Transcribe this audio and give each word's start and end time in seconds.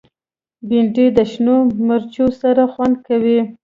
بېنډۍ 0.67 1.07
د 1.17 1.19
شنو 1.31 1.55
مرچو 1.87 2.25
سره 2.41 2.63
خوند 2.73 2.95
کوي 3.07 3.39